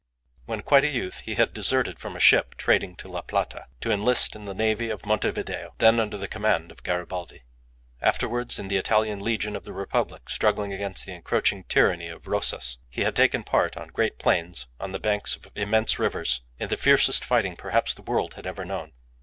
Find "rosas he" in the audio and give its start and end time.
12.27-13.01